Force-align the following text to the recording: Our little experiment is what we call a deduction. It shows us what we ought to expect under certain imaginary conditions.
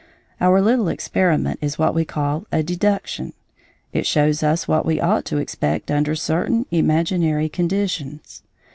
Our 0.39 0.63
little 0.63 0.87
experiment 0.87 1.59
is 1.61 1.77
what 1.77 1.93
we 1.93 2.05
call 2.05 2.47
a 2.51 2.63
deduction. 2.63 3.33
It 3.93 4.07
shows 4.07 4.41
us 4.41 4.67
what 4.67 4.83
we 4.83 4.99
ought 4.99 5.25
to 5.25 5.37
expect 5.37 5.91
under 5.91 6.15
certain 6.15 6.65
imaginary 6.71 7.49
conditions. 7.49 8.41